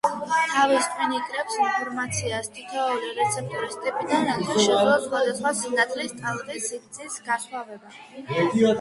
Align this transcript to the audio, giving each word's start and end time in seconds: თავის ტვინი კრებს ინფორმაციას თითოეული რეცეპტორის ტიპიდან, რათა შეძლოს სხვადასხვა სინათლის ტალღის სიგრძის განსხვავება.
თავის 0.51 0.85
ტვინი 0.93 1.19
კრებს 1.25 1.57
ინფორმაციას 1.65 2.47
თითოეული 2.55 3.11
რეცეპტორის 3.19 3.75
ტიპიდან, 3.83 4.25
რათა 4.31 4.55
შეძლოს 4.57 5.05
სხვადასხვა 5.11 5.53
სინათლის 5.61 6.17
ტალღის 6.25 6.65
სიგრძის 6.73 7.21
განსხვავება. 7.29 7.95